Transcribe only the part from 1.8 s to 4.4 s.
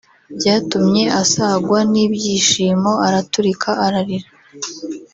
n’ibyishimo araturika ararira